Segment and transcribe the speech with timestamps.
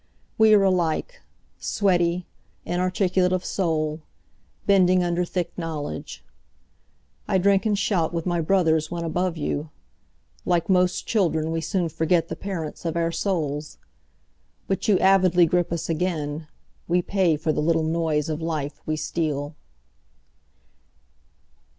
[0.39, 2.25] We are alike—sweaty,
[2.65, 4.01] inarticulate of soul,
[4.65, 11.51] bending under thick knowledge.I drink and shout with my brothers when above you—Like most children
[11.51, 13.77] we soon forget the parents of our souls.
[14.67, 19.53] But you avidly grip us again—we pay for the little noise of life we steal.